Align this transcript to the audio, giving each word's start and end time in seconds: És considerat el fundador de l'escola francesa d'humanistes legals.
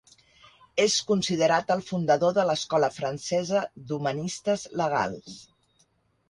És 0.85 0.93
considerat 1.09 1.69
el 1.75 1.83
fundador 1.89 2.33
de 2.37 2.45
l'escola 2.51 2.89
francesa 2.97 3.61
d'humanistes 3.91 4.65
legals. 4.83 5.39